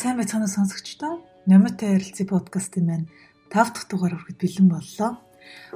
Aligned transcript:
Сайн 0.00 0.16
байцгаана 0.16 0.48
сонсогчдоо. 0.48 1.20
Номитой 1.44 1.92
ярилцсан 2.00 2.24
подкастын 2.32 2.84
маань 2.88 3.06
5 3.52 3.76
дахь 3.76 3.84
дугаар 3.84 4.16
хүрэхэд 4.16 4.40
бэлэн 4.40 4.68
боллоо. 4.72 5.20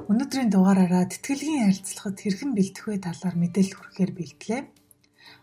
Өнөөдрийн 0.08 0.48
дугаараараа 0.48 1.04
тэтгэлгийн 1.12 1.68
ярилцлагад 1.68 2.16
хэрхэн 2.25 2.57
бэлтэх 2.57 2.84
вэ 2.89 3.04
талаар 3.04 3.36
мэдээлэл 3.36 3.76
хүргэхээр 3.76 4.12
бэлтлээ. 4.16 4.61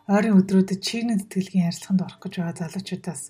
Ойрын 0.09 0.33
өдрүүдэд 0.41 0.81
чигний 0.81 1.17
тэтгэлгийн 1.21 1.69
ярилцлаганд 1.69 2.01
орох 2.09 2.19
гэж 2.25 2.33
байгаа 2.41 2.57
залуучуудаас 2.57 3.21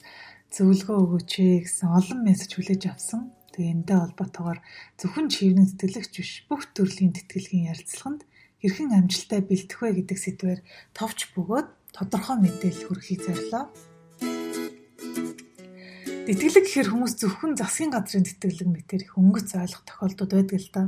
зөвлөгөө 0.55 0.97
өгөөч 1.03 1.31
гэсэн 1.67 1.89
олон 1.99 2.19
мессеж 2.23 2.51
хүлээж 2.55 2.83
авсан. 2.87 3.35
Тэгээ 3.51 3.75
энэтэй 3.75 3.97
холбоотойгоор 3.99 4.59
зөвхөн 5.03 5.27
чигний 5.35 5.67
тэтгэлэгч 5.67 6.13
биш 6.15 6.31
бүх 6.47 6.63
төрлийн 6.71 7.11
тэтгэлгийн 7.11 7.75
ярилцлаганд 7.75 8.23
хэрхэн 8.63 8.95
амжилттай 8.95 9.43
бэлтэх 9.43 9.79
вэ 9.83 9.99
гэдэг 9.99 10.15
сэдвээр 10.15 10.59
товч 10.95 11.35
бөгөөд 11.35 11.67
тодорхой 11.91 12.39
мэдээлэл 12.39 12.87
хүргэхийг 12.87 13.19
зорилоо. 13.27 13.90
Тэтгэлэг 16.21 16.69
гэхээр 16.69 16.89
хүмүүс 16.93 17.13
зөвхөн 17.17 17.57
засгийн 17.57 17.89
газрын 17.89 18.21
тэтгэлэг 18.21 18.69
мэтэр 18.69 19.01
их 19.09 19.17
өнгөц 19.17 19.57
ойлгох 19.57 19.83
тохиолдод 19.89 20.29
байдаг 20.29 20.59
л 20.61 20.69
да. 20.69 20.83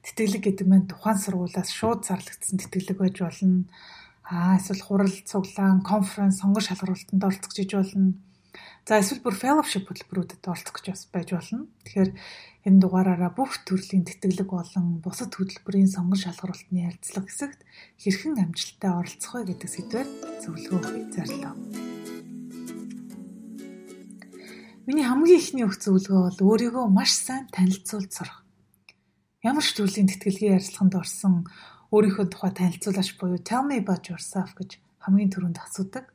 Тэтгэлэг 0.00 0.40
гэдэг 0.40 0.66
нь 0.72 0.88
тухайн 0.88 1.20
сургуулиас 1.20 1.68
шууд 1.68 2.08
зарлагдсан 2.08 2.56
тэтгэлэг 2.56 2.96
байж 2.96 3.16
болно. 3.20 3.68
Аа 4.24 4.56
эсвэл 4.56 4.80
хурал, 4.80 5.12
цуглаан, 5.28 5.84
конференц, 5.84 6.40
сонгон 6.40 6.64
шалгуултанд 6.64 7.20
оролцох 7.20 7.52
гэж 7.52 7.70
болно. 7.76 8.16
За 8.88 9.04
эсвэл 9.04 9.20
бүр 9.20 9.36
fellowship 9.36 9.84
хөтөлбөрүүдэд 9.84 10.48
оролцох 10.48 10.80
гэж 10.80 11.12
байж 11.12 11.28
болно. 11.36 11.68
Тэгэхээр 11.84 12.10
энэ 12.64 12.80
дугаараараа 12.80 13.36
бүх 13.36 13.60
төрлийн 13.68 14.08
тэтгэлэг 14.08 14.48
болон 14.48 15.04
бусад 15.04 15.36
хөтөлбөрийн 15.36 15.92
сонгон 15.92 16.20
шалгаруултны 16.24 16.88
ярилцлага 16.88 17.28
хэсэгт 17.28 17.60
хэрхэн 18.00 18.40
амжилттай 18.40 18.92
оролцох 18.96 19.32
вэ 19.36 19.52
гэдэг 19.52 19.68
сэдвээр 19.68 20.08
зөвлөгөө 20.40 20.78
өгөхийг 20.80 21.08
зорилоо. 21.12 21.93
Миний 24.84 25.08
хамгийн 25.08 25.40
ихний 25.40 25.64
өгөх 25.64 25.80
зөвлөгөө 25.80 26.20
бол 26.28 26.40
өөрийгөө 26.44 26.84
маш 26.92 27.16
сайн 27.16 27.48
танилцуулж 27.48 28.12
сурах. 28.12 28.44
Ямар 29.40 29.64
ч 29.64 29.72
төрлийн 29.80 30.12
тэтгэлгийн 30.12 30.60
ярилцлаганд 30.60 31.00
орсон 31.00 31.48
өөрийнхөө 31.88 32.28
тухай 32.28 32.52
танилцуулаач 32.52 33.16
буюу 33.16 33.40
tell 33.40 33.64
me 33.64 33.80
about 33.80 34.12
yourself 34.12 34.52
гэж 34.52 34.76
хамгийн 35.00 35.32
түрүүнд 35.32 35.56
асуудаг. 35.56 36.12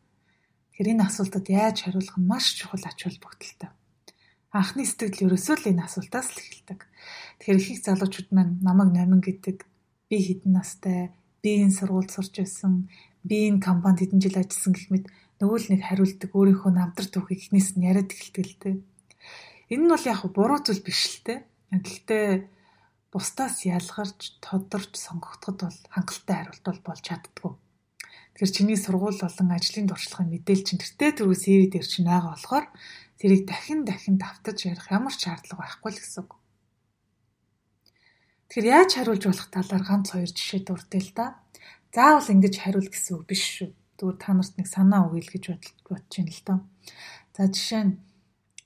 Тэгэхээр 0.78 0.92
энэ 0.94 1.02
асуултад 1.02 1.46
яаж 1.50 1.78
хариулах 1.82 2.18
нь 2.22 2.30
маш 2.30 2.46
чухал 2.62 2.86
ач 2.86 2.98
холбогдолтой. 3.02 3.74
Анхны 4.54 4.86
сэтгэл 4.86 5.34
ерөөсөө 5.34 5.56
л 5.66 5.70
энэ 5.74 5.86
асуултаас 5.90 6.30
л 6.30 6.38
эхэлдэг. 6.38 6.80
Тэгэхээр 7.42 7.58
их 7.58 7.70
их 7.74 7.82
залуучууд 7.90 8.30
маань 8.30 8.62
намайг 8.62 8.94
номин 8.94 9.26
гэдэг, 9.26 9.66
би 10.14 10.18
хэдэн 10.22 10.54
настай, 10.54 11.10
би 11.42 11.66
энэ 11.66 11.74
сургуульд 11.74 12.14
сурч 12.14 12.38
байсан, 12.38 12.86
би 13.26 13.50
энэ 13.50 13.66
компанид 13.66 14.06
хэдэн 14.06 14.22
жил 14.22 14.38
ажилласан 14.38 14.74
гэх 14.78 14.90
мэт 14.94 15.06
нөгөө 15.40 15.60
л 15.64 15.68
нэг 15.72 15.82
хариулдаг 15.88 16.32
өөрийнхөө 16.36 16.72
намтар 16.76 17.08
түүхийг 17.08 17.48
эхнээс 17.48 17.80
нь 17.80 17.88
яриад 17.88 18.12
эхэлдэг 18.12 18.44
л 18.44 18.56
дээ. 18.60 18.76
Энэ 19.72 19.84
нь 19.88 19.92
бол 19.96 20.04
яг 20.04 20.22
буруу 20.36 20.60
зүйл 20.60 20.84
биш 20.84 21.02
л 21.08 21.20
дээ. 21.24 21.40
Гэхдээ 21.80 22.28
бусдаас 23.08 23.64
ялгарч 23.64 24.36
тодорч 24.44 25.00
сонгогдоход 25.00 25.58
бол 25.64 25.80
хангалттай 25.96 26.36
хариулт 26.44 26.66
бол 26.68 26.82
болж 26.84 27.02
чаддгүй. 27.08 27.52
Тэгэхээр 28.36 28.52
чиний 28.52 28.76
сургууль 28.76 29.16
болон 29.16 29.50
ажлын 29.56 29.88
туршлагын 29.88 30.28
мэдээлэл 30.28 30.68
чинь 30.68 30.84
тэртээ 30.84 31.12
түрүү 31.24 31.38
CV 31.40 31.60
дээр 31.72 31.88
чинь 31.88 32.12
байгаа 32.12 32.36
болохоор 32.36 32.66
тэрийг 33.16 33.48
дахин 33.48 33.88
дахин 33.88 34.20
давтаж 34.20 34.58
ярих 34.68 34.92
ямар 34.92 35.16
ч 35.16 35.24
шаардлага 35.24 35.64
байхгүй 35.64 35.92
л 35.96 36.02
гэсэн 36.04 36.20
үг. 36.28 36.32
Тэгэхээр 38.52 38.68
яаж 38.76 38.92
хариулж 38.92 39.24
болох 39.24 39.48
талаар 39.56 39.84
ганц 39.88 40.08
хоёр 40.12 40.32
жишээ 40.36 40.62
дурдъя 40.68 41.00
л 41.00 41.12
да. 41.16 41.26
Заавал 41.96 42.28
ингэж 42.28 42.56
хариул 42.60 42.92
гэсэн 42.92 43.14
үг 43.16 43.24
биш 43.24 43.44
шүү 43.56 43.72
зүгээр 44.00 44.18
та 44.18 44.32
нарт 44.34 44.56
нэг 44.56 44.68
санаа 44.72 45.06
өгье 45.12 45.28
л 45.28 45.34
гэж 45.36 45.44
бодож 45.84 46.16
байна 46.16 46.32
л 46.32 46.44
доо. 46.48 46.60
За 47.36 47.44
жишээ 47.52 47.84
нь 47.84 47.94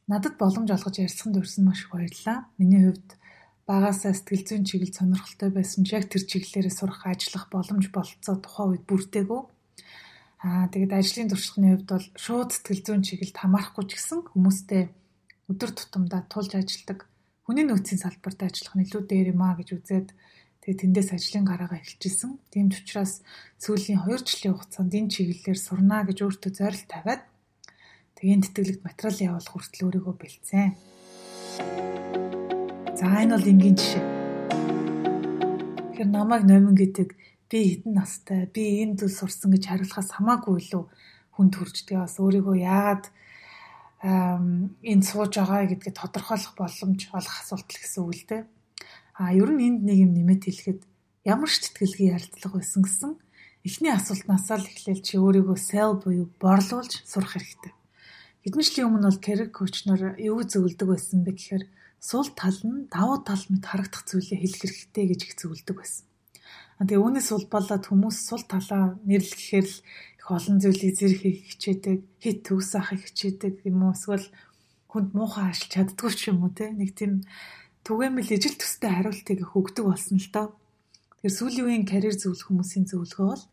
надад 0.08 0.38
боломж 0.38 0.70
олгож 0.70 0.96
ярьсанд 1.02 1.36
урьсан 1.42 1.66
маш 1.66 1.84
их 1.84 1.92
баярлалаа. 1.92 2.48
Миний 2.62 2.86
хувьд 2.86 3.10
багасаа 3.66 4.14
сэтгэл 4.14 4.46
зүйн 4.48 4.64
чиглэл 4.70 4.94
сонирхолтой 4.94 5.50
байсан 5.50 5.88
ч 5.88 5.96
яг 5.96 6.12
тэр 6.12 6.24
чиглэлээрээ 6.28 6.74
сурах 6.74 7.08
ажиллах 7.08 7.48
боломж 7.48 7.90
болцоо 7.96 8.36
тухайн 8.38 8.76
үед 8.76 8.84
бүрдээгүү. 8.86 9.42
Аа 10.44 10.68
тэгээд 10.68 10.92
ажлын 11.00 11.32
туршлагын 11.32 11.72
хувьд 11.80 11.90
бол 11.90 12.08
шууд 12.20 12.50
сэтгэл 12.52 12.84
зүйн 12.84 13.02
чиглэлд 13.08 13.38
хамаарахгүй 13.40 13.86
ч 13.88 13.92
гэсэн 13.96 14.20
хүмүүстэй 14.36 14.84
өдөр 15.48 15.72
тутамдаа 15.72 16.28
тулж 16.28 16.52
ажилладаг 16.60 17.08
хүний 17.48 17.64
нөөцийн 17.68 18.00
салбарт 18.04 18.40
ажиллах 18.44 18.76
нь 18.76 18.84
илүү 18.84 19.02
дээр 19.08 19.28
юм 19.32 19.42
а 19.44 19.56
гэж 19.56 19.70
үзээд 19.80 20.08
Тэгээ 20.64 20.80
тэндээс 20.80 21.12
ажлын 21.12 21.44
гараагаа 21.44 21.84
эхэлчихсэн. 21.84 22.40
Тийм 22.48 22.72
ч 22.72 22.80
учраас 22.80 23.20
сүүлийн 23.60 24.00
2 24.08 24.24
жилийн 24.24 24.56
хугацаанд 24.56 24.96
энэ 24.96 25.12
чиглэлээр 25.12 25.60
сурнаа 25.60 26.08
гэж 26.08 26.24
өөртөө 26.24 26.52
зорилт 26.56 26.88
тавиад 26.88 27.28
тэгээ 28.16 28.48
тэтгэлэгт 28.48 28.88
материал 28.88 29.36
явуулах 29.36 29.52
хүртэл 29.52 29.92
өөрийгөө 29.92 30.16
бэлдсэн. 30.16 30.72
За 32.96 33.12
энэ 33.12 33.36
бол 33.36 33.52
энгийн 33.52 33.76
жишээ. 33.76 34.06
Тэгэхээр 35.92 36.10
намайг 36.16 36.48
номин 36.48 36.80
гэдэг 36.80 37.12
би 37.52 37.60
хэдэн 37.84 37.94
настай, 38.00 38.48
би 38.48 38.88
энэ 38.88 39.04
зүйл 39.04 39.20
сурсан 39.20 39.52
гэж 39.52 39.68
хариулахаас 39.68 40.16
хамаагүй 40.16 40.64
илүү 40.64 40.84
хүнд 41.36 41.54
хүрчдэг. 41.60 42.00
Бас 42.00 42.16
өөрийгөө 42.24 42.56
яагаад 42.64 43.12
энд 44.80 45.04
сууж 45.04 45.36
байгаа 45.36 45.68
гэдгээ 45.68 45.92
тодорхойлох 45.92 46.56
боломж 46.56 47.12
олох 47.12 47.36
асуулт 47.44 47.68
л 47.68 47.82
гэсэн 47.84 48.00
үг 48.00 48.16
л 48.16 48.26
дээ. 48.32 48.44
А 49.14 49.34
ер 49.34 49.50
нь 49.54 49.62
энд 49.62 49.82
нэг 49.86 49.98
юм 50.06 50.12
нэмэт 50.18 50.50
хэлэхэд 50.50 50.82
ямар 51.22 51.50
ч 51.50 51.70
тэтгэлгийн 51.70 52.18
ярилцлага 52.18 52.58
байсан 52.58 52.82
гэсэн 52.82 53.12
эхний 53.62 53.94
асуултнаасаа 53.94 54.58
л 54.60 54.70
эхлээл 54.70 55.06
чи 55.06 55.16
өөрийгөө 55.22 55.58
sell 55.58 55.94
буюу 56.02 56.28
борлуулж 56.42 57.06
сурах 57.06 57.38
хэрэгтэй. 57.38 57.74
Хэдэн 58.44 58.64
жилийн 58.66 58.88
өмнө 58.92 59.08
бол 59.08 59.22
coach 59.56 59.88
нар 59.88 60.20
юу 60.20 60.44
зөвлөдөг 60.44 60.88
байсан 60.90 61.24
бэ 61.24 61.32
гэхээр 61.38 61.64
сул 62.04 62.28
тал 62.36 62.60
нь 62.68 62.92
давуу 62.92 63.24
тал 63.24 63.40
мэт 63.48 63.64
харагдах 63.64 64.04
зүйлээ 64.04 64.40
хэлэх 64.44 64.62
хэрэгтэй 64.68 65.06
гэж 65.08 65.20
их 65.24 65.34
зөвлөдөг 65.40 65.76
байсан. 65.80 66.06
Тэгээ 66.84 67.00
үүнээс 67.00 67.30
улбалаад 67.32 67.84
хүмүүс 67.88 68.18
сул 68.28 68.44
талаа 68.44 69.00
нэрлэхээр 69.08 69.68
л 69.72 69.78
их 70.20 70.28
олон 70.28 70.58
зүйлийг 70.60 70.94
зэрхийг 71.00 71.38
хичээдэг, 71.48 71.98
хит 72.20 72.40
төгс 72.44 72.76
авахыг 72.76 73.08
хичээдэг 73.08 73.64
юм 73.64 73.88
уу 73.88 73.96
эсвэл 73.96 74.28
хүнд 74.92 75.16
муухай 75.16 75.48
ашиг 75.48 75.72
чаддгүй 75.72 76.12
ч 76.12 76.36
юм 76.36 76.44
уу 76.44 76.52
те 76.52 76.76
нэг 76.76 76.92
тийм 77.00 77.24
түгээмэл 77.84 78.36
ижил 78.36 78.56
төстэй 78.56 78.92
хариултыг 78.92 79.40
өгдөг 79.44 79.86
болсон 79.86 80.18
л 80.20 80.30
доо. 80.32 80.48
Тэгэхээр 81.20 81.38
сүүлийн 81.38 81.68
үеийн 81.68 81.86
карьер 81.88 82.16
зөвлөх 82.16 82.48
хүмүүсийн 82.48 82.88
зөвлөгөө 82.88 83.28
бол 83.28 83.46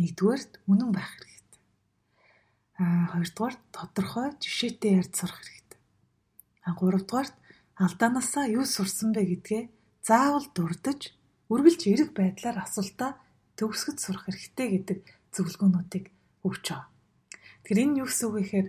нэгдүгээрт 0.00 0.52
үнэн 0.68 0.90
байх 0.92 1.10
хэрэгтэй. 1.16 1.60
Аа 2.80 3.04
хоёрдугаар 3.12 3.56
тодорхой 3.72 4.28
жишээтэй 4.40 4.92
ярьж 5.00 5.12
сурах 5.16 5.40
хэрэгтэй. 5.44 5.80
Аа 6.64 6.74
гуравдугаарт 6.76 7.36
алдаанаасаа 7.76 8.44
юу 8.52 8.64
сурсан 8.64 9.12
бэ 9.12 9.22
гэдгээ 9.28 9.62
заавал 10.04 10.46
дурдж 10.56 11.12
үргэлж 11.52 11.82
эрэг 11.92 12.10
байдлаар 12.16 12.64
асуултаа 12.64 13.20
төгсгөж 13.56 13.96
сурах 14.00 14.24
хэрэгтэй 14.28 14.68
гэдэг 14.72 14.98
зөвлөгөөнүүдийг 15.36 16.06
өгч 16.44 16.64
байгаа. 16.72 16.88
Тэгэхээр 17.64 17.82
энэ 17.84 17.98
юу 18.00 18.08
гэсэн 18.08 18.26
үг 18.28 18.34
вэ 18.36 18.40
гэхээр 18.44 18.68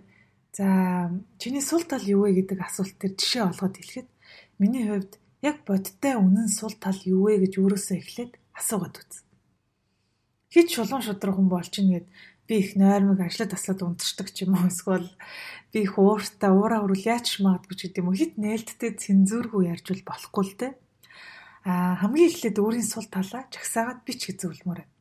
за 0.57 0.68
чиний 1.39 1.63
сул 1.63 1.84
тал 1.88 2.03
юу 2.03 2.25
вэ 2.25 2.41
гэдэг 2.41 2.59
асуулт 2.63 2.95
төр 3.00 3.13
жишээ 3.13 3.44
олгоод 3.47 3.75
хэлэхэд 3.78 4.07
Миний 4.59 4.85
хувьд 4.89 5.19
яг 5.41 5.63
бодиттой 5.67 6.17
үнэн 6.17 6.49
сул 6.49 6.73
тал 6.81 6.97
юу 7.05 7.29
вэ 7.29 7.45
гэж 7.45 7.53
өөрөөсөө 7.61 7.97
эхлээд 8.01 8.33
асуугаад 8.57 8.95
үз. 8.97 9.21
Хит 10.49 10.71
шулуун 10.73 11.03
шудраг 11.05 11.35
хүн 11.38 11.49
болчихно 11.51 12.01
гэд 12.01 12.07
би 12.47 12.53
их 12.63 12.75
нойрмог 12.79 13.19
ажлаа 13.21 13.47
таслаад 13.51 13.83
унтчихдаг 13.83 14.31
ч 14.31 14.47
юм 14.47 14.55
уу 14.55 14.71
эсвэл 14.71 15.11
би 15.71 15.83
их 15.83 15.99
ууртаа 15.99 16.51
уураа 16.55 16.81
өрүүл 16.88 17.05
яач 17.05 17.44
магадгүй 17.44 17.75
ч 17.75 17.81
гэдэм 17.91 18.07
үү 18.07 18.15
хит 18.18 18.33
нээлттэй 18.39 18.91
цензүүргүй 18.95 19.68
ярьж 19.68 19.85
бол 19.91 20.03
болохгүй 20.07 20.44
л 20.47 20.56
дээ. 20.56 20.73
А 21.68 22.00
хамгийн 22.00 22.31
эхлээд 22.31 22.57
өөрийн 22.63 22.88
сул 22.88 23.07
талаа 23.12 23.44
жагсаагаад 23.51 24.01
бич 24.07 24.31
гэж 24.31 24.38
зөвлөмөр 24.39 24.80
байна. 24.81 24.95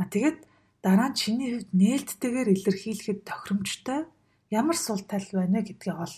А 0.00 0.08
тэгээд 0.08 0.38
дараа 0.80 1.12
нь 1.12 1.18
чиний 1.20 1.48
хувьд 1.52 1.70
нээлттэйгээр 1.76 2.48
илэрхийлэхэд 2.56 3.20
тохиромжтой 3.28 4.08
ямар 4.48 4.76
сул 4.80 5.04
тал 5.04 5.28
байна 5.36 5.60
гэдгээ 5.60 5.94
ол 5.94 6.14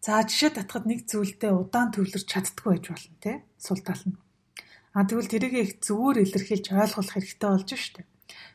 За 0.00 0.24
жишээ 0.24 0.56
татхад 0.56 0.88
нэг 0.88 1.04
зүйлдээ 1.04 1.52
удаан 1.52 1.92
төвлөрч 1.92 2.24
чаддгүй 2.24 2.80
байж 2.80 2.84
болно 2.88 3.16
те 3.20 3.32
сул 3.60 3.84
тал 3.84 4.00
нь. 4.08 4.16
А 4.96 5.04
тэгвэл 5.04 5.28
тэрийг 5.28 5.54
их 5.60 5.70
зөвөр 5.84 6.24
илэрхийлж 6.24 6.72
ойлгох 6.72 7.12
хэрэгтэй 7.12 7.50
болж 7.52 7.70
штэ. 7.76 8.08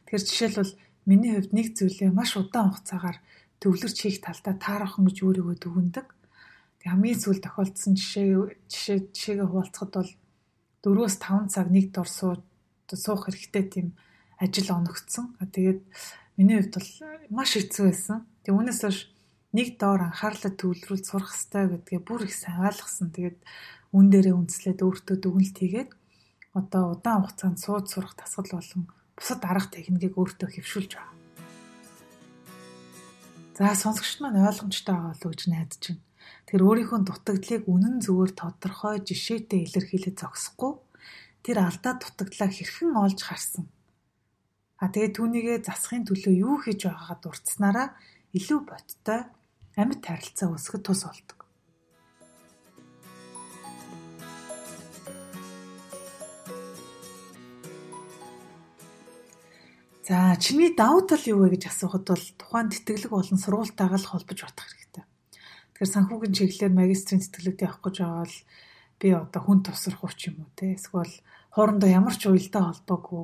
Тэгэхээр 0.09 0.25
жишээлбэл 0.25 0.74
миний 1.06 1.38
хувьд 1.38 1.53
нэг 1.53 1.68
зүйлээ 1.77 2.09
маш 2.09 2.33
удаан 2.33 2.74
хугацаагаар 2.74 3.18
төвлөрч 3.62 3.97
хийх 4.01 4.19
талдаа 4.25 4.57
таарахын 4.57 5.06
гэж 5.06 5.18
өөрийгөө 5.21 5.56
дүгндэг. 5.62 6.07
Тэг 6.81 6.88
хамгийн 6.89 7.21
сүүл 7.21 7.42
тохиолдсон 7.45 7.94
жишээ 7.94 8.27
жишээ 8.65 8.98
жишээгээ 9.13 9.45
хуваалцахад 9.45 9.94
бол 10.01 10.12
4-5 10.81 11.53
цаг 11.53 11.68
нэг 11.69 11.94
дор 11.94 12.09
сууж 12.09 12.41
суух 12.89 13.30
хэрэгтэй 13.30 13.63
тийм 13.69 13.88
ажил 14.41 14.74
оногдсон. 14.74 15.38
Тэгээд 15.39 15.81
миний 16.38 16.57
хувьд 16.57 16.74
бол 16.74 16.89
маш 17.30 17.53
хэцүү 17.53 17.86
байсан. 17.86 18.25
Тэг 18.41 18.53
үүнээс 18.57 18.81
хойш 18.81 19.00
нэг 19.56 19.80
доор 19.81 20.02
анхаарлаа 20.12 20.52
төвлөрүүлж 20.60 21.06
сурах 21.07 21.31
хэрэгтэй 21.31 21.66
гэдгээ 21.72 22.02
бүр 22.04 22.22
их 22.28 22.36
сайн 22.36 22.68
ойлгосон. 22.68 23.10
Тэгээд 23.16 23.40
үн 23.96 24.06
дээрээ 24.12 24.36
үндэслээд 24.36 24.80
өөртөө 24.84 25.18
дүгнэлт 25.24 25.57
хийгээд 25.60 25.92
одоо 26.60 26.84
удаан 27.00 27.24
хугацаанд 27.24 27.60
сууж 27.63 27.86
сурах 27.88 28.13
тасгал 28.19 28.60
болон 28.60 28.84
бусад 29.16 29.42
арга 29.48 29.72
техникийг 29.72 30.13
өөртөө 30.19 30.50
хэвшүүлж 30.52 30.92
байгаа. 30.96 31.16
За 33.56 33.72
сонсогч 33.72 34.19
маань 34.19 34.44
ойлгомжтой 34.44 34.96
байгаа 34.96 35.16
л 35.16 35.24
гэж 35.31 35.42
найдаж 35.48 35.84
байна. 35.88 36.04
Тэр 36.46 36.62
өөрийнхөө 36.68 37.00
дутагдлыг 37.08 37.63
үнэн 37.72 37.96
зөвөөр 38.04 38.31
тодорхой 38.36 39.00
жишээтэй 39.08 39.63
илэрхийлж 39.66 40.19
зогсохгүй 40.19 40.74
тэр 41.46 41.58
алдаа 41.63 41.94
дутагдлаа 41.96 42.50
хэрхэн 42.51 42.92
олж 43.00 43.19
харсан. 43.24 43.66
А 44.81 44.92
тэгээ 44.92 45.16
түүнийгээ 45.16 45.58
засахын 45.63 46.04
төлөө 46.04 46.34
юу 46.36 46.56
хийж 46.60 46.84
байгаагаа 46.84 47.18
дурдсанараа 47.24 47.88
илүү 48.36 48.60
бодтой 48.68 49.22
амьд 49.75 50.01
харилцаа 50.04 50.48
үүсгэж 50.56 50.81
тус 50.83 51.04
болдог. 51.04 51.39
За 60.06 60.38
чиний 60.38 60.69
давуу 60.77 61.01
тал 61.01 61.24
юу 61.25 61.44
вэ 61.44 61.57
гэж 61.57 61.74
асуухад 61.74 62.06
бол 62.06 62.25
тухайн 62.38 62.69
тэтгэлэг 62.69 63.10
болон 63.10 63.42
сургуультайгаа 63.42 63.98
л 63.98 64.06
холбож 64.06 64.38
бодох 64.38 64.69
хэрэгтэй. 64.69 65.04
Тэгэхээр 65.74 65.94
санхүүгийн 65.98 66.36
чиглэлээр 66.38 66.77
магистрийн 66.77 67.25
тэтгэлэгтэй 67.25 67.66
авах 67.66 67.81
гэж 67.81 67.95
байгаа 68.06 68.22
бол 68.22 68.38
би 69.01 69.07
одоо 69.18 69.42
хүн 69.42 69.60
тусрах 69.66 70.06
уу 70.06 70.13
ч 70.13 70.30
юм 70.30 70.45
уу 70.45 70.54
те 70.54 70.77
эсвэл 70.77 71.10
хоорондоо 71.57 71.89
ямар 71.89 72.13
ч 72.13 72.30
уялдаа 72.30 72.69
холбоогүй 72.69 73.24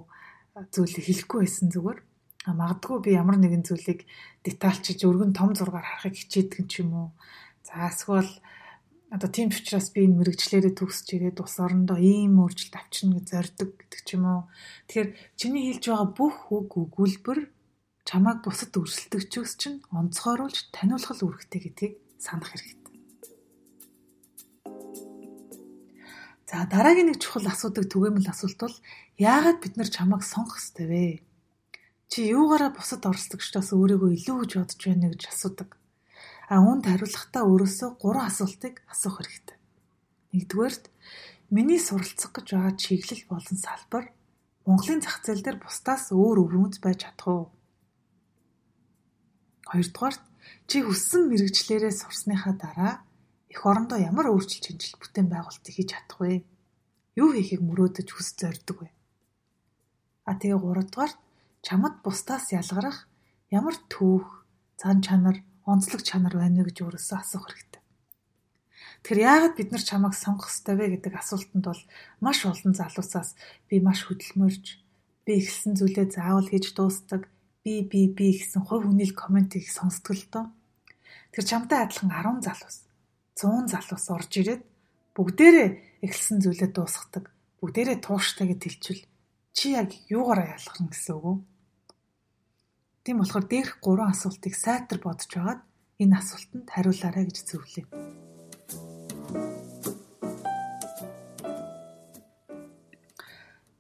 зүйлийг 0.73 1.05
хэлэхгүй 1.05 1.39
байсан 1.45 1.69
зүгээр. 1.69 1.99
Магадгүй 2.41 2.97
би 3.05 3.09
ямар 3.13 3.37
нэгэн 3.37 3.61
зүйлийг 3.61 4.09
детальчиж 4.41 5.05
өргөн 5.05 5.29
том 5.37 5.53
зургаар 5.53 5.85
харахыг 5.85 6.17
хичээдэг 6.17 6.57
юм 6.65 6.67
ч 6.67 6.73
юм 6.81 6.91
уу. 6.97 7.09
За 7.61 7.85
эсвэл 7.85 8.33
одоо 9.13 9.29
тийм 9.29 9.53
учраас 9.53 9.93
би 9.93 10.09
энэ 10.09 10.17
мэрэгчлэрээ 10.17 10.73
төгсөж 10.73 11.07
ирээд 11.21 11.37
ус 11.37 11.55
орондоо 11.61 12.01
ийм 12.01 12.41
өөрчлөлт 12.41 12.73
авчирна 12.81 13.21
гэж 13.21 13.27
зорддог 13.29 13.69
гэдэг 13.77 14.01
ч 14.01 14.09
юм 14.17 14.25
уу. 14.25 14.41
Тэгэхээр 14.89 15.09
чиний 15.37 15.63
хэлж 15.69 15.83
байгаа 15.85 16.09
бүх 16.17 16.37
үг 16.49 16.69
өгүүлбэр 16.81 17.39
чамайг 18.09 18.39
бусад 18.41 18.73
өрсөлдөгчөөс 18.73 19.53
чинь 19.61 19.85
онцгойруулж 19.93 20.73
таниулах 20.73 21.21
үүрэгтэй 21.21 21.61
гэдгийг 21.61 21.93
санах 22.17 22.57
хэрэгтэй. 22.57 22.97
За 26.49 26.65
дараагийн 26.65 27.13
нэг 27.13 27.21
чухал 27.21 27.45
асуудаг 27.45 27.85
түгээмэл 27.85 28.33
асуулт 28.33 28.59
бол 28.65 28.77
яагаад 29.21 29.61
бид 29.61 29.77
нар 29.77 29.89
чамайг 29.93 30.25
сонгох 30.25 30.57
ёстой 30.57 30.87
вэ? 30.89 31.05
Чи 32.11 32.27
юугаараа 32.27 32.75
бусад 32.75 33.07
оролцогчдоос 33.07 33.71
өөрийгөө 33.71 34.11
илүү 34.19 34.37
гэж 34.43 34.51
бодож 34.59 34.81
байна 34.83 35.07
гэж 35.15 35.31
асуудаг. 35.31 35.79
А 36.51 36.59
үүнд 36.59 36.83
хариулахдаа 36.91 37.47
өөрөөсөө 37.47 37.89
гурван 38.03 38.27
асуултыг 38.27 38.83
асуух 38.91 39.23
хэрэгтэй. 39.23 39.55
Нэгдүгээрт 40.35 40.83
миний 41.55 41.79
суралцах 41.79 42.35
гэж 42.35 42.47
байгаа 42.51 42.75
чиглэл 42.75 43.23
болон 43.31 43.55
салбар 43.55 44.05
Монголын 44.67 44.99
зах 44.99 45.23
зээл 45.23 45.39
дээр 45.39 45.57
бусдаас 45.63 46.11
өөр 46.11 46.37
өвөрмөц 46.43 46.83
байж 46.83 47.07
чадах 47.07 47.27
уу? 47.31 47.45
Хоёрдугаарт 49.71 50.23
чи 50.67 50.83
хүссэн 50.83 51.31
мэрэгчлэрээ 51.31 51.95
сурсныхаа 51.95 52.53
дараа 52.59 52.93
эх 53.47 53.63
орондоо 53.63 54.03
ямар 54.03 54.27
өөрчлөлт 54.35 54.67
шинжилт 54.67 54.99
бүтээн 54.99 55.31
байгуулалтыг 55.31 55.73
хийж 55.79 55.89
чадах 55.95 56.19
вэ? 56.19 56.43
Юу 57.15 57.31
хийхийг 57.31 57.63
мөрөөдөж 57.63 58.07
хүсэж 58.11 58.35
зорддог 58.35 58.77
вэ? 58.83 58.89
А 60.27 60.35
тэгээ 60.35 60.59
гуравдугаарт 60.59 61.30
чамд 61.61 62.01
бусдаас 62.03 62.51
ялгарах 62.51 63.07
ямар 63.51 63.75
түүх, 63.89 64.45
зан 64.81 65.01
чанар, 65.05 65.43
онцлог 65.65 66.01
чанар 66.01 66.33
байна 66.33 66.61
вэ 66.61 66.73
гэж 66.73 66.77
өөрөөсөө 66.81 67.17
асуух 67.21 67.45
хэрэгтэй. 67.47 67.81
Тэгэхээр 69.01 69.25
яагаад 69.25 69.55
бид 69.57 69.69
нар 69.71 69.83
чамайг 69.85 70.13
сонгох 70.17 70.49
ёстой 70.49 70.75
вэ 70.77 70.85
гэдэг 70.97 71.13
асуултанд 71.17 71.65
бол 71.65 71.81
маш 72.21 72.45
олон 72.45 72.73
залуусаас 72.73 73.33
би 73.69 73.81
маш 73.81 74.05
хөдөлмөрж 74.05 74.65
би 75.25 75.31
ихсэн 75.41 75.73
зүйлээ 75.77 76.17
заавал 76.17 76.47
хийж 76.49 76.73
дуустдаг 76.77 77.29
би 77.65 77.85
би 77.85 78.09
би 78.09 78.37
гэсэн 78.37 78.65
хувь 78.65 78.85
хүний 78.85 79.09
л 79.09 79.17
комментиг 79.17 79.65
сонсдог 79.69 80.17
л 80.17 80.25
доо. 80.33 80.45
Тэр 81.33 81.45
чамтай 81.45 81.81
адилхан 81.85 82.09
10 82.09 82.45
залуус 82.45 82.77
100 83.37 83.73
залуус 83.73 84.05
орж 84.09 84.31
ирээд 84.37 84.61
бүгдээрээ 85.17 85.69
эхэлсэн 86.05 86.37
зүйлээ 86.41 86.69
дуусгадаг. 86.73 87.25
Бүгдээрээ 87.61 87.97
тууштай 88.01 88.49
гэж 88.49 88.61
хэлчихвэл 88.65 89.05
чи 89.53 89.77
яг 89.77 89.89
юугаараа 90.09 90.57
ялгарна 90.57 90.89
гэсэн 90.89 91.13
үг 91.17 91.25
үү? 91.25 91.37
Тийм 93.01 93.17
болохоор 93.17 93.45
дээрх 93.49 93.81
гурван 93.81 94.13
асуултыг 94.13 94.53
сайтар 94.53 95.01
бодож 95.01 95.25
байгаад 95.33 95.61
энэ 95.97 96.15
асуултанд 96.21 96.69
хариулаарай 96.69 97.25
гэж 97.25 97.37
зөвлөе. 97.49 97.85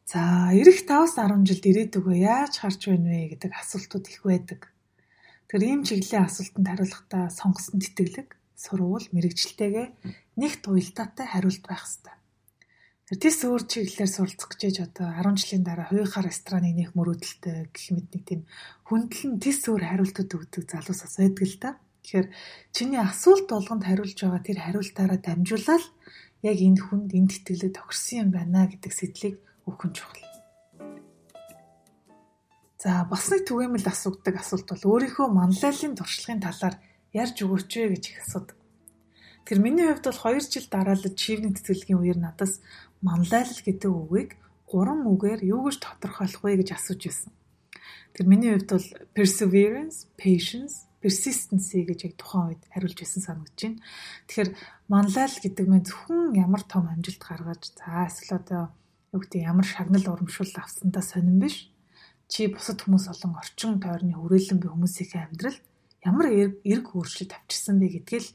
За, 0.09 0.49
ирэх 0.57 0.83
5-10 0.89 1.45
жилд 1.47 1.65
ирээдүгөө 1.69 2.17
яаж 2.17 2.53
харж 2.65 2.81
байна 2.89 3.13
вэ 3.13 3.37
гэдэг 3.37 3.51
асуултууд 3.61 4.05
их 4.09 4.25
байдаг. 4.25 4.61
Тэр 5.45 5.61
ийм 5.69 5.85
чиглэлийн 5.85 6.25
асуултанд 6.25 6.67
хариулахдаа 6.67 7.29
сонгосон 7.29 7.77
тэтгэлэг, 7.77 8.29
сурвал, 8.57 9.05
мэрэгчлэлтэйгээ 9.13 9.87
нэг 10.41 10.53
туйлдаатай 10.65 11.27
хариулт 11.29 11.63
байх 11.69 11.85
хэрэгтэй. 11.85 12.20
Тэс 13.11 13.43
өөр 13.43 13.67
чиглэлээр 13.67 14.07
суралцах 14.07 14.55
гэж 14.55 14.87
одоо 14.87 15.11
10 15.11 15.35
жилийн 15.35 15.63
дараа 15.67 15.91
хувийнхаар 15.91 16.31
рестораныг 16.31 16.79
нэх 16.79 16.95
мөрөөдөлтэй 16.95 17.67
гэх 17.67 17.91
мэт 17.91 18.07
нэг 18.15 18.23
тийм 18.23 18.41
хөндлөн 18.87 19.35
тэс 19.35 19.67
өөр 19.67 19.83
хариултууд 19.83 20.31
өгдөг 20.31 20.63
залуус 20.71 21.03
бас 21.03 21.15
байдаг 21.19 21.43
л 21.43 21.59
та. 21.59 21.69
Тэгэхээр 22.07 22.27
чиний 22.71 23.03
асуулт 23.03 23.51
болгонд 23.51 23.83
хариулж 23.83 24.15
байгаа 24.15 24.39
тэр 24.47 24.59
хариултаараа 24.63 25.19
дамжуулаад 25.19 25.83
яг 26.47 26.57
энэ 26.63 26.79
хүнд 26.87 27.11
энэ 27.11 27.31
тэтгэлэг 27.35 27.71
тохирсон 27.75 28.17
юм 28.23 28.29
байна 28.31 28.71
гэдэг 28.71 28.91
сэтлийг 28.95 29.35
өгөх 29.67 29.83
нь 29.91 29.95
чухал. 29.99 30.23
За 32.79 33.03
бас 33.11 33.27
нэг 33.27 33.43
түгээмэл 33.43 33.91
асуудаг 33.91 34.39
асуулт 34.39 34.71
бол 34.71 34.87
өөрийнхөө 34.87 35.27
манлайлалын 35.27 35.99
туршлагын 35.99 36.41
талаар 36.47 36.79
ярьж 37.11 37.37
өгөөч 37.43 37.71
вэ 37.75 37.87
гэж 37.91 38.03
их 38.07 38.23
асуудаг. 38.23 38.57
Тэр 39.45 39.57
миний 39.59 39.85
хувьд 39.85 40.05
бол 40.05 40.21
2 40.33 40.49
жил 40.49 40.65
дараалал 40.69 41.13
чивний 41.17 41.53
тэтгэлгийн 41.53 41.99
үеэр 42.01 42.19
надаас 42.21 42.61
манлайлал 43.01 43.61
гэдэг 43.65 43.91
үгийг 43.91 44.31
гурван 44.69 45.03
үгээр 45.09 45.41
юу 45.43 45.67
гэж 45.67 45.83
тодорхойлох 45.83 46.41
вэ 46.45 46.61
гэж 46.61 46.69
асууж 46.77 47.01
байсан. 47.05 47.31
Тэр 48.13 48.25
миний 48.27 48.51
хувьд 48.55 48.71
бол 48.71 48.87
perseverance, 49.15 50.07
patience, 50.15 50.87
persistency 51.01 51.81
гэж 51.83 51.99
яг 52.07 52.13
тухайн 52.15 52.55
үед 52.55 52.63
хариулж 52.69 52.97
байсан 53.01 53.21
санагдаж 53.25 53.59
байна. 53.59 53.79
Тэгэхээр 54.29 54.49
манлайл 54.87 55.37
гэдэг 55.41 55.65
нь 55.67 55.85
зөвхөн 55.87 56.21
ямар 56.37 56.63
том 56.63 56.85
амжилт 56.87 57.21
гаргаж 57.23 57.61
за 57.73 58.05
эсвэл 58.05 58.37
одоо 58.37 58.63
юу 59.11 59.19
гэдэг 59.19 59.41
ямар 59.41 59.65
шагнал 59.65 60.05
урамшуул 60.07 60.53
авсандаа 60.55 61.03
сонирн 61.03 61.41
биш. 61.41 61.67
Чи 62.31 62.47
бусад 62.47 62.85
хүмүүс 62.85 63.11
олон 63.11 63.35
орчин 63.35 63.81
тойрны 63.83 64.15
хүрээлэн 64.15 64.59
би 64.61 64.67
хүмүүсийн 64.71 65.27
амьдралд 65.27 65.61
ямар 66.05 66.27
эрг 66.31 66.87
өөрчлөлт 66.95 67.35
авчирсан 67.35 67.75
бэ 67.81 67.99
гэдгээл 67.99 68.29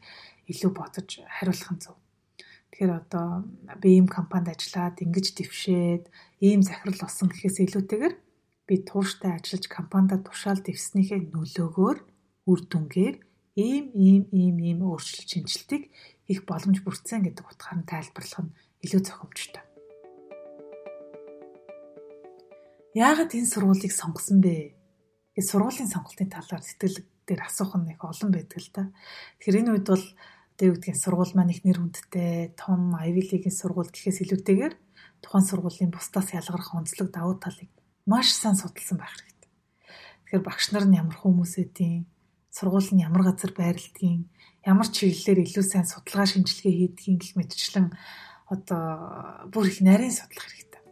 илүү 0.52 0.70
бодож 0.74 1.08
хариулах 1.24 1.72
нь 1.72 1.80
зөв. 1.80 1.96
Тэгэхээр 2.76 2.92
одоо 2.92 3.48
би 3.80 3.96
ийм 3.96 4.04
компанид 4.04 4.52
ажиллаад 4.52 5.00
ингэж 5.00 5.32
дэвшээд 5.32 6.12
ийм 6.44 6.60
захирал 6.60 7.00
болсон 7.00 7.32
гэхээс 7.32 7.64
илүүтэйгээр 7.64 8.14
би 8.68 8.74
тууштай 8.84 9.32
ажиллаж 9.32 9.64
компанида 9.64 10.20
тушаал 10.20 10.60
дэвснийхээ 10.60 11.32
нөлөөгөөр 11.32 11.98
үр 12.52 12.60
дүнгээр 12.68 13.16
ийм 13.56 13.84
ийм 13.96 14.22
ийм 14.28 14.56
ийм 14.60 14.78
өөрчлөлт 14.84 15.24
шинжилтийг 15.24 15.88
хийх 16.28 16.44
боломж 16.44 16.84
бүрдсэн 16.84 17.24
гэдэг 17.24 17.48
утгаар 17.48 17.80
нь 17.80 17.88
тайлбарлах 17.88 18.44
нь 18.44 18.54
илүү 18.84 19.00
зохимжтой. 19.08 19.64
Яагаад 22.92 23.32
энэ 23.32 23.52
сургуулийг 23.56 23.92
сонгосон 23.96 24.44
бэ? 24.44 24.76
Гэвч 25.32 25.48
сургуулийн 25.48 25.88
сонголтын 25.88 26.28
талаар 26.28 26.60
сэтгэл 26.60 27.08
дээр 27.24 27.40
асуух 27.40 27.72
нь 27.80 27.88
их 27.88 28.04
олон 28.04 28.30
байдаг 28.36 28.60
л 28.60 28.70
да. 28.76 28.82
Тэгэхээр 29.40 29.60
энэ 29.64 29.72
үед 29.72 29.86
бол 29.88 30.04
одоо 30.56 30.72
юу 30.72 30.80
гэдгийг 30.80 30.96
сургууль 30.96 31.36
маань 31.36 31.52
их 31.52 31.68
нэр 31.68 31.84
хүндтэй 31.84 32.56
том 32.56 32.96
Ivy 32.96 33.28
League-ийн 33.28 33.52
сургууль 33.52 33.92
гэхээс 33.92 34.24
илүүтэйгээр 34.24 34.74
тухайн 35.20 35.44
сургуулийн 35.44 35.92
бусдаас 35.92 36.32
ялгарх 36.32 36.72
онцлог 36.72 37.12
давуу 37.12 37.36
талыг 37.36 37.68
маш 38.08 38.32
сайн 38.32 38.56
судалсан 38.56 38.96
байх 38.96 39.12
хэрэгтэй. 39.20 39.52
Тэгэхээр 40.24 40.46
багш 40.48 40.72
нар 40.72 40.88
нь 40.88 40.96
ямар 40.96 41.12
хүмүүс 41.12 41.60
эдийн, 41.60 42.08
сургууль 42.48 42.88
нь 42.88 43.04
ямар 43.04 43.28
газар 43.28 43.52
байрладгийг, 43.52 44.32
ямар 44.64 44.88
чиглэлээр 44.88 45.44
илүү 45.44 45.64
сайн 45.68 45.84
судалгаа 45.84 46.24
шинжилгээ 46.24 46.72
хийдгийг 46.72 47.20
гэх 47.20 47.36
мэтчлэн 47.36 47.92
одоо 48.48 49.44
бүр 49.52 49.68
их 49.68 49.84
нарийн 49.84 50.16
судлах 50.16 50.48
хэрэгтэй. 50.48 50.82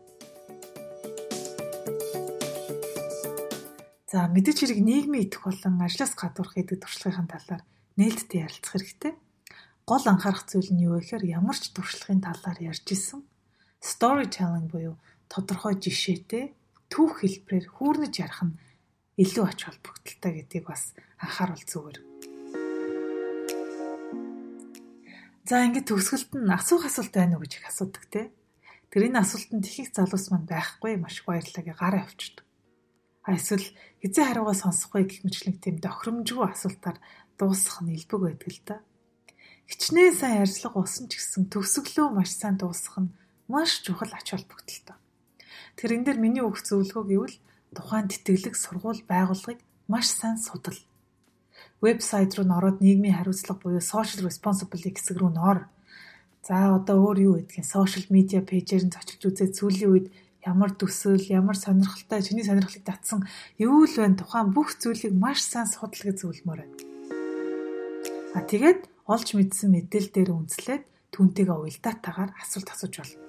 За 4.12 4.28
мэдээч 4.28 4.58
хэрэг 4.60 4.80
нийгмийн 4.84 5.24
идэх 5.24 5.40
болон 5.40 5.80
ажлаас 5.80 6.12
гадуурх 6.12 6.52
гэдэг 6.52 6.84
туршлагын 6.84 7.32
талаар 7.32 7.64
нээлттэй 7.96 8.44
ярилцах 8.44 8.76
хэрэгтэй 8.76 9.23
гол 9.84 10.04
анхаарах 10.08 10.48
зүйл 10.48 10.72
нь 10.72 10.84
юу 10.88 10.96
вэ 10.96 11.00
гэхээр 11.04 11.24
ямар 11.38 11.56
ч 11.60 11.68
туршлагын 11.76 12.24
талаар 12.24 12.58
ярьж 12.72 12.88
исэн 12.88 13.20
storytelling 13.84 14.72
буюу 14.72 14.96
тодорхой 15.28 15.76
жишээтэй 15.76 16.56
түүх 16.88 17.20
хэлбэрээр 17.20 17.66
хүүрнэж 17.68 18.14
ярих 18.24 18.40
нь 18.48 18.56
илүү 19.20 19.44
ач 19.44 19.60
холбогдолтой 19.68 20.32
гэдгийг 20.40 20.64
бас 20.64 20.96
анхааруул 21.20 21.64
зүгээр. 21.68 21.98
За 25.44 25.60
ингээд 25.60 25.92
төгсгөлт 25.92 26.32
нь 26.32 26.48
асуух 26.48 26.88
асуулт 26.88 27.12
байна 27.12 27.36
уу 27.36 27.44
гэж 27.44 27.52
их 27.60 27.68
асуудаг 27.68 28.04
те. 28.08 28.32
Тэр 28.88 29.12
энэ 29.12 29.20
асуултанд 29.20 29.68
их 29.68 29.76
их 29.84 29.92
залуус 29.92 30.32
маань 30.32 30.48
байхгүй 30.48 30.96
маш 30.96 31.20
их 31.20 31.28
баярлалаа 31.28 31.64
гэ 31.68 31.74
гараа 31.76 32.02
авчирдаг. 32.08 32.48
А 33.28 33.36
эсвэл 33.36 33.68
хизээ 34.00 34.24
харуугаа 34.32 34.56
сонсохгүй 34.56 35.04
гэх 35.04 35.20
мэт 35.28 35.44
нэг 35.44 35.56
тийм 35.60 35.76
тохиромжгүй 35.84 36.48
асуултаар 36.48 36.96
дуусах 37.36 37.84
нь 37.84 37.92
элбэг 37.92 38.20
байдаг 38.24 38.48
л 38.48 38.62
да. 38.64 38.76
Хичнээн 39.64 40.12
сайн 40.12 40.34
ярьцлага 40.44 40.84
усан 40.84 41.08
ч 41.08 41.16
гэсэн 41.16 41.48
төгсгөлөө 41.48 42.08
маш 42.12 42.30
сайн 42.36 42.60
дуусгах 42.60 43.00
нь 43.00 43.14
маш 43.48 43.80
чухал 43.80 44.12
ач 44.12 44.36
холбогдолтой. 44.36 44.96
Тэр 45.76 45.90
энэ 45.96 46.04
дээр 46.04 46.18
миний 46.20 46.44
өгөх 46.44 46.60
зөвлөгөө 46.68 47.04
гэвэл 47.08 47.36
тухайн 47.72 48.06
тэтгэлэг 48.12 48.54
сургууль 48.60 49.02
байгууллагыг 49.08 49.60
маш 49.88 50.12
сайн 50.12 50.36
судал. 50.36 50.76
Вебсайт 51.80 52.36
руу 52.36 52.44
н 52.44 52.52
ороод 52.52 52.84
нийгмийн 52.84 53.16
хариуцлага 53.16 53.60
буюу 53.64 53.80
social 53.80 54.28
responsibility 54.28 54.92
гэсэг 54.92 55.16
рүү 55.16 55.32
н 55.32 55.40
ор. 55.40 55.58
За 56.44 56.76
одоо 56.76 57.00
өөр 57.00 57.18
юу 57.24 57.34
гэдгийг 57.40 57.64
social 57.64 58.04
media 58.12 58.44
пэйжээр 58.44 58.84
нь 58.84 58.92
зочилж 58.92 59.22
үзээд 59.24 59.56
сүүлийн 59.56 59.92
үед 59.92 60.06
ямар 60.44 60.76
төсөөл, 60.76 61.24
ямар 61.32 61.56
сонирхолтой, 61.56 62.20
чиний 62.20 62.44
сонирхлыг 62.44 62.84
татсан 62.84 63.24
юу 63.56 63.88
л 63.88 63.96
байна 63.96 64.20
тухайн 64.20 64.52
бүх 64.52 64.76
зүйлийг 64.76 65.16
маш 65.16 65.40
сайн 65.40 65.64
судал 65.64 66.04
гэж 66.04 66.20
зөвлөмөр 66.20 66.60
байна. 66.60 66.76
А 68.36 68.44
тэгээд 68.44 68.92
олж 69.04 69.36
мэдсэн 69.36 69.68
мэдээлэл 69.68 70.12
дээр 70.16 70.30
үндэслээд 70.32 70.84
түүнтэйгээ 71.12 71.58
уялдаатаагаар 71.60 72.32
асуулт 72.40 72.68
асууж 72.72 72.94
болно. 72.96 73.20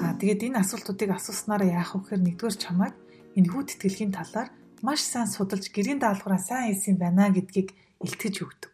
Аа 0.00 0.16
тэгээд 0.16 0.40
энэ 0.48 0.60
асуултуудыг 0.64 1.10
асууснараа 1.12 1.68
яах 1.68 1.92
вэ 1.92 2.00
гэхээр 2.00 2.22
нэгдүгээр 2.24 2.56
чамайг 2.56 2.94
энэ 3.36 3.50
хүү 3.52 3.62
тэтгэлгийн 3.68 4.12
талаар 4.16 4.48
маш 4.80 5.04
сайн 5.04 5.28
судалж 5.28 5.68
гэрийн 5.68 6.00
даалгавраа 6.00 6.40
сайн 6.40 6.72
хийсэн 6.72 6.96
байна 6.96 7.28
гэдгийг 7.28 7.76
илтгэж 8.00 8.34
өгдөг. 8.40 8.72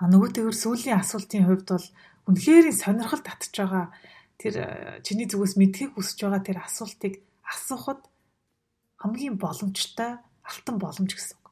А 0.00 0.08
нөгөөтэйгөр 0.08 0.56
сүүлийн 0.56 0.98
асуултын 1.04 1.44
хувьд 1.44 1.68
бол 1.68 1.86
үнэхээр 2.32 2.72
сонирхол 2.72 3.20
татж 3.20 3.52
байгаа 3.52 3.92
тэр 4.40 4.54
э, 4.56 4.66
чиний 5.04 5.28
зүгээс 5.28 5.54
мэдхийг 5.60 5.92
хүсэж 5.94 6.18
байгаа 6.24 6.42
тэр 6.42 6.58
асуултыг 6.64 7.20
асуухад 7.44 8.00
хамгийн 8.96 9.36
боломжтой 9.36 10.16
алтан 10.48 10.76
боломж 10.80 11.12
гэсэн 11.12 11.43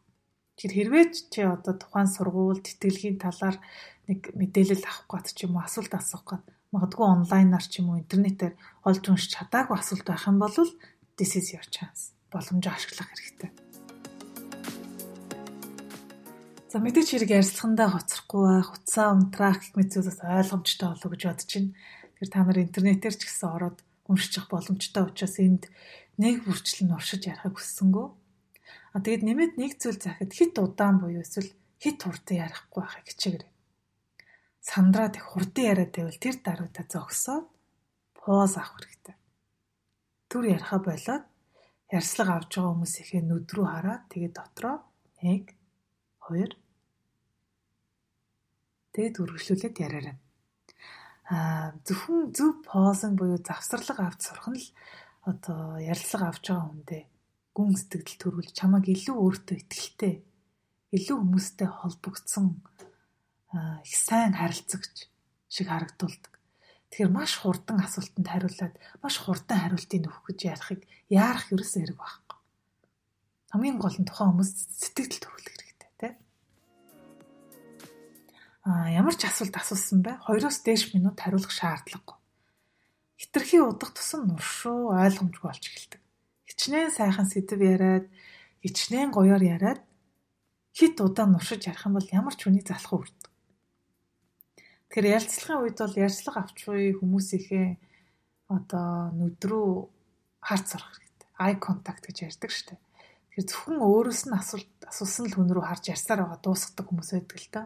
Тэр 0.62 0.78
хэрвээ 0.78 1.04
чи 1.26 1.42
одоо 1.42 1.75
тухайн 1.75 2.07
сургууль 2.07 2.62
тэтгэлгийн 2.62 3.19
талаар 3.19 3.59
нэг 4.07 4.31
мэдээлэл 4.31 4.87
авах 4.87 5.11
гот 5.11 5.35
ч 5.35 5.50
юм 5.50 5.59
уу 5.59 5.66
асуулт 5.66 5.90
асуух 5.90 6.23
гот 6.23 6.45
магадгүй 6.71 7.02
онлайнаар 7.02 7.66
ч 7.66 7.83
юм 7.83 7.90
уу 7.90 7.99
интернетээр 7.99 8.54
олж 8.87 9.02
уншиж 9.11 9.35
чадаагүй 9.35 9.75
асуулт 9.75 10.07
байх 10.07 10.23
юм 10.31 10.38
бол 10.38 10.54
this 11.19 11.35
is 11.35 11.50
your 11.50 11.66
chance. 11.66 12.14
Боломжоо 12.31 12.78
ашиглах 12.78 13.11
хэрэгтэй. 13.11 13.50
За 16.71 16.78
мэдээч 16.78 17.09
хэрэг 17.11 17.42
ярилцлагандаа 17.42 17.88
хоцрохгүй 17.99 18.42
байх, 18.47 18.71
утсаа 18.71 19.19
унтраах 19.19 19.66
гэх 19.66 19.75
мэт 19.75 19.90
зүйлс 19.99 20.23
ойлгомжтой 20.23 20.88
болов 20.95 21.11
гэж 21.11 21.23
бодож 21.26 21.50
байна. 21.59 21.75
Тэр 22.23 22.28
та 22.31 22.40
нар 22.47 22.59
интернетээр 22.62 23.14
ч 23.19 23.26
гэсэн 23.26 23.50
ороод 23.50 23.78
уншчих 24.07 24.47
боломжтой 24.47 25.11
учраас 25.11 25.37
энд 25.42 25.66
нэг 26.23 26.47
бүрчлэн 26.47 26.95
уршиж 26.95 27.28
ярихыг 27.28 27.59
хүссэнгөө. 27.59 28.22
Тэгэд 28.92 29.22
нэмээд 29.25 29.52
нэг 29.56 29.72
зүйл 29.80 29.99
захид 30.00 30.32
хит 30.37 30.54
удаан 30.61 31.00
буюу 31.00 31.25
эсвэл 31.25 31.50
хит 31.80 31.99
хурдан 32.04 32.37
ярихгүй 32.44 32.80
байхыг 32.84 33.08
хичээгээрэй 33.08 33.52
сандраад 34.62 35.16
их 35.18 35.26
хурдан 35.26 35.64
яриад 35.72 35.92
байвал 35.92 36.18
тэр 36.22 36.37
даруйда 36.38 36.82
зогсоод 36.87 37.46
поз 38.14 38.54
авах 38.56 38.78
хэрэгтэй. 38.78 39.16
Түр 40.30 40.44
яриха 40.54 40.78
болоод 40.78 41.25
ярьслага 41.90 42.32
авч 42.38 42.50
байгаа 42.54 42.72
хүмүүсийнхээ 42.72 43.22
нүд 43.26 43.50
рүү 43.50 43.66
хараад 43.66 44.02
тэгээд 44.14 44.34
дотроо 44.38 44.76
1 45.18 45.50
2 46.30 46.54
тэгээд 48.94 49.20
үргэлжлүүлээд 49.22 49.76
яриарай. 49.82 50.16
Аа 51.26 51.75
зөвхөн 51.82 52.30
зөв 52.30 52.62
позон 52.62 53.18
буюу 53.18 53.42
завсарлага 53.42 54.06
авч 54.06 54.20
сурах 54.30 54.46
нь 54.54 54.62
л 54.62 54.66
одоо 55.26 55.82
ярилцлага 55.82 56.30
авч 56.30 56.44
байгаа 56.46 56.70
хүндээ 56.70 57.02
гүн 57.52 57.76
сэтгэл 57.76 58.21
төрүүлж 58.21 58.52
чамайг 58.56 58.88
илүү 58.88 59.16
өөртөө 59.16 59.59
ихтэй 59.61 60.25
илүү 60.97 61.16
хүмүүстэй 61.21 61.68
холбогдсон 61.68 62.61
их 63.85 63.97
сайн 63.97 64.32
харилцагч 64.32 65.09
шиг 65.52 65.68
харагдулдаг. 65.68 66.32
Тэгэхээр 66.92 67.12
маш 67.12 67.37
хурдан 67.40 67.80
асуултанд 67.85 68.28
хариулаад 68.28 68.75
маш 69.04 69.16
хурдан 69.21 69.59
хариултыг 69.61 70.09
өгөх 70.09 70.32
гэж 70.32 70.40
ярихыг 70.52 70.80
яарах 71.09 71.49
ерөөсөө 71.52 71.80
хэрэг 71.80 71.99
байхгүй. 72.00 72.38
Хамгийн 73.52 73.78
гол 73.80 73.97
нь 73.97 74.09
тухайн 74.09 74.32
хүмүүс 74.32 74.52
сэтгэл 74.80 75.21
төрүүлэх 75.21 75.56
хэрэгтэй 75.56 75.90
тийм. 76.00 76.16
Аа 78.68 78.88
ямар 78.92 79.16
ч 79.16 79.28
асуулт 79.28 79.56
асуусан 79.56 80.00
бай 80.00 80.16
2-оос 80.25 80.64
дээш 80.64 80.92
минут 80.97 81.16
хариулах 81.21 81.52
шаардлагагүй. 81.52 82.16
Хитрхи 83.21 83.61
удах 83.61 83.92
тусам 83.97 84.28
нуршуу 84.28 84.92
ойлгомжгүй 84.97 85.49
болж 85.49 85.64
эхэлдэг. 85.68 86.00
Хичнээн 86.49 86.90
сайхан 86.90 87.26
сэдв 87.26 87.61
яриад, 87.61 88.06
хичнээн 88.62 89.11
гоёор 89.11 89.42
яриад 89.42 89.80
хит 90.72 91.00
удаан 91.00 91.32
нуршиж 91.32 91.66
ярих 91.68 91.84
юм 91.87 91.94
бол 91.94 92.08
ямар 92.12 92.34
ч 92.34 92.49
хүний 92.49 92.64
залах 92.64 92.92
үрд. 92.92 93.20
Тэгэхээр 94.88 95.12
ярилцлагын 95.16 95.61
үед 95.61 95.78
бол 95.80 95.96
ярьцлага 96.00 96.40
авч 96.44 96.58
буй 96.64 96.96
хүмүүсийнхээ 96.96 97.68
одоо 98.49 99.12
нүд 99.12 99.40
рүү 99.40 99.68
харц 100.40 100.66
сурах 100.72 100.96
хэрэгтэй. 100.96 101.28
Eye 101.40 101.56
contact 101.61 102.04
гэж 102.08 102.16
ярьдаг 102.28 102.50
шүү 102.52 102.66
дээ. 102.72 102.80
Тэгэхээр 103.32 103.49
зөвхөн 103.49 103.78
өөрөөс 103.80 104.22
нь 104.28 104.37
асуусан 104.37 105.25
л 105.28 105.37
хүн 105.37 105.52
рүү 105.52 105.64
харж 105.64 105.84
ярьсаар 105.92 106.20
байгаа 106.25 106.40
дуусгадаг 106.40 106.87
хүмүүс 106.88 107.11
байдаг 107.16 107.38
л 107.40 107.49
та. 107.52 107.62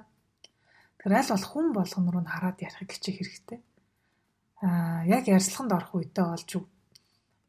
Тэгэхээр 0.99 1.19
аль 1.19 1.31
болох 1.31 1.51
хүн 1.51 1.69
болгон 1.75 2.07
руу 2.11 2.23
нь 2.23 2.31
хараад 2.31 2.59
ярих 2.63 2.91
хичээх 2.91 3.19
хэрэгтэй. 3.23 3.59
Аа 4.63 5.03
яг 5.07 5.25
ярилцлаганд 5.27 5.75
орох 5.75 5.93
үедээ 5.95 6.27
олж 6.27 6.51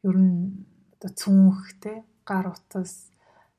ер 0.06 0.16
нь 0.18 0.66
одоо 0.98 1.10
цүнх 1.14 1.78
те 1.80 2.02
гар 2.26 2.50
утас 2.50 3.14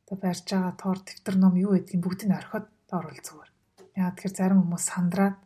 одоо 0.05 0.15
барьж 0.19 0.46
байгаа 0.51 0.75
тоор 0.75 1.00
дэвтэр 1.00 1.36
ном 1.39 1.55
юу 1.55 1.74
гэдгийг 1.79 2.03
бүгдийг 2.03 2.36
орхиод 2.36 2.67
оруулах 2.91 3.24
зүгээр. 3.24 3.50
Яа 3.98 4.12
тэгэхээр 4.13 4.38
зарим 4.38 4.62
хүмүүс 4.62 4.86
сандраад 4.91 5.38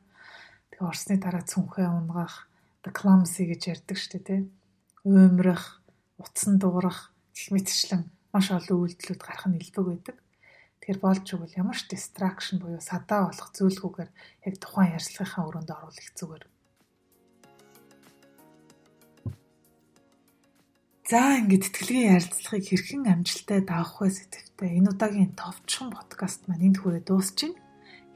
Тэгээ 0.74 0.90
орсны 0.90 1.16
дараа 1.22 1.46
цүнхээ 1.46 1.86
унгах, 1.86 2.50
the 2.82 2.90
clumsy 2.90 3.46
гэж 3.46 3.62
ярьдаг 3.78 3.94
шүү 3.94 4.26
дээ, 4.26 4.26
тэ. 4.26 4.50
Уймрах, 5.06 5.86
утсан 6.18 6.58
дуурах 6.58 7.14
гэх 7.30 7.54
мэтчлэн 7.54 8.10
маш 8.34 8.50
олон 8.50 8.82
үйлдэлүүд 8.82 9.22
гарах 9.22 9.46
нь 9.54 9.62
илбэг 9.62 9.86
байдаг. 9.86 10.18
Тэгэхээр 10.82 10.98
болж 10.98 11.26
игэл 11.30 11.62
ямар 11.62 11.78
ч 11.78 11.94
distraction 11.94 12.58
буюу 12.58 12.82
садаа 12.82 13.30
болох 13.30 13.50
зүйлгүйгээр 13.54 14.10
яг 14.50 14.56
тухайн 14.58 14.98
ярьцлагынхаа 14.98 15.46
өрөөнд 15.46 15.70
оруулах 15.70 16.10
зүгээр. 16.18 16.44
За 21.14 21.38
ингээд 21.38 21.70
тэтгэлгийн 21.70 22.10
ярилцлагыг 22.18 22.66
хэрхэн 22.66 23.06
амжилттай 23.06 23.62
давах 23.62 24.02
вэ 24.02 24.10
сэдвтэй 24.18 24.82
энэ 24.82 24.98
удаагийн 24.98 25.38
товчхон 25.38 25.94
подкаст 25.94 26.50
маань 26.50 26.74
энд 26.74 26.82
хүрээ 26.82 27.06
дуусчихна. 27.06 27.62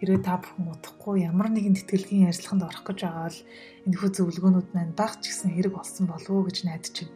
Хэрвээ 0.02 0.26
та 0.26 0.42
бүхэн 0.42 0.74
удахгүй 0.74 1.22
ямар 1.30 1.54
нэгэн 1.54 1.78
тэтгэлгийн 1.78 2.26
ярилцлаганд 2.26 2.66
орох 2.66 2.84
гэж 2.90 2.98
байгаа 3.06 3.30
бол 3.30 3.42
энэхүү 3.86 4.10
зөвлөгөөнүүд 4.18 4.70
маань 4.74 4.98
баг 4.98 5.14
ч 5.22 5.30
гэсэн 5.30 5.54
хэрэг 5.54 5.74
болсон 5.78 6.06
болов 6.10 6.34
уу 6.34 6.48
гэж 6.50 6.58
найдаж 6.66 6.96
байна. 7.06 7.14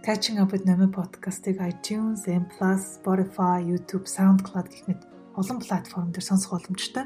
Catching 0.00 0.36
up 0.40 0.48
with 0.48 0.64
Nami 0.64 0.88
podcast-ыг 0.88 1.60
iTunes, 1.60 2.24
M+, 2.24 2.48
Spotify, 2.80 3.60
YouTube, 3.68 4.08
SoundCloud 4.08 4.66
гэх 4.72 4.88
мэт 4.88 5.00
олон 5.36 5.60
платформ 5.60 6.08
дээр 6.08 6.24
сонсох 6.24 6.56
боломжтой. 6.56 7.04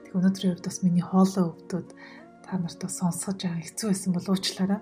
Тэг 0.00 0.16
өнөөдрийн 0.16 0.56
хувьд 0.56 0.64
бас 0.64 0.80
миний 0.80 1.04
хоолой 1.04 1.52
өвдөд 1.52 1.92
та 2.40 2.56
нарт 2.56 2.80
бас 2.80 2.96
сонсгож 3.04 3.36
байгаа 3.36 3.60
хэцүү 3.60 3.88
байсан 3.92 4.12
болов 4.16 4.32
уучлаарай. 4.32 4.80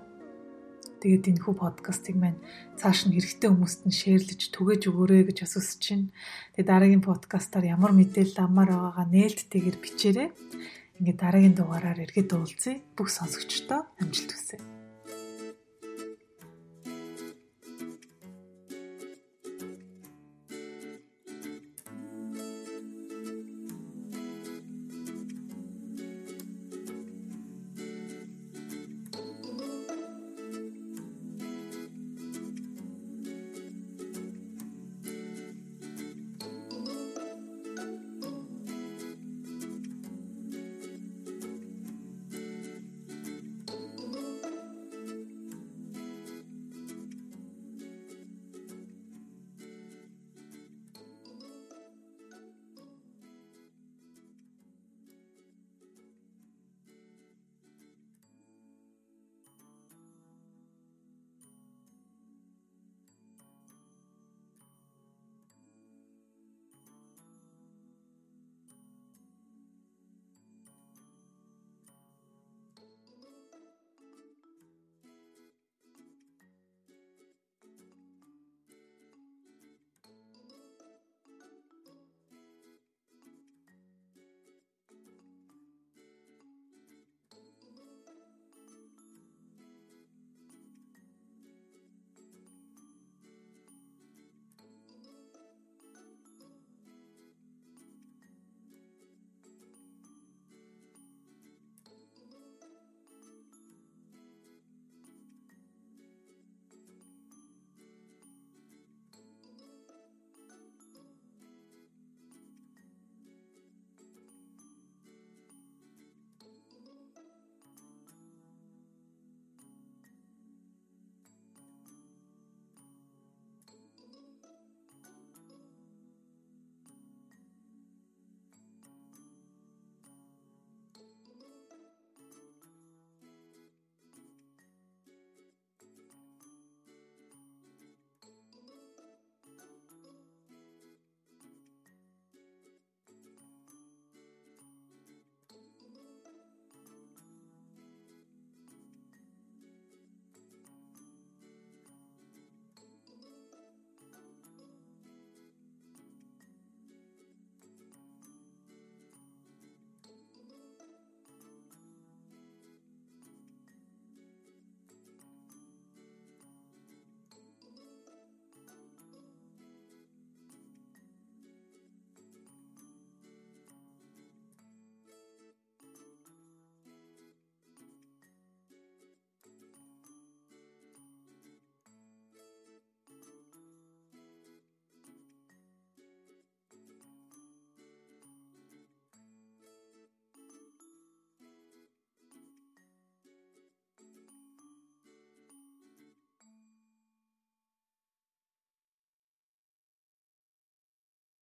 Тэгээд 1.03 1.35
энэ 1.35 1.43
хүү 1.43 1.55
подкастыг 1.59 2.15
маань 2.15 2.39
цааш 2.79 3.11
нь 3.11 3.15
хэрэгтэй 3.19 3.51
хүмүүст 3.51 3.83
нь 3.83 3.91
шеэрлэж 3.91 4.41
түгэж 4.55 4.81
өгөөрэй 4.87 5.27
гэж 5.27 5.37
бас 5.43 5.53
хүсэж 5.59 5.83
байна. 5.91 6.07
Тэгээд 6.55 6.71
дараагийн 6.71 7.03
подкастаар 7.03 7.65
ямар 7.75 7.91
мэдээлэл 7.91 8.39
амаар 8.39 8.71
байгаагаа 8.71 9.07
нээлттэйгээр 9.11 9.77
бичээрэй. 9.83 10.29
Ингээд 11.03 11.19
дараагийн 11.19 11.55
дугаараар 11.59 11.99
эргээд 12.07 12.31
уулзъя. 12.31 12.79
Бүх 12.95 13.11
сонсогчдоо 13.11 13.83
амжилт 13.99 14.31
хүсье. 14.31 14.72